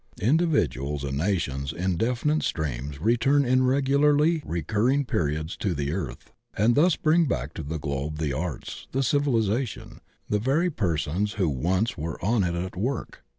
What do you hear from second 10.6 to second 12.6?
persons who once were on it